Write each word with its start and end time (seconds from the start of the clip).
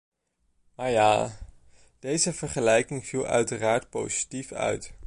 Maar 0.75 0.89
ja, 0.89 1.35
deze 1.99 2.33
vergelijking 2.33 3.05
viel 3.07 3.25
uiteraard 3.27 3.89
positief 3.89 4.51
uit. 4.51 4.93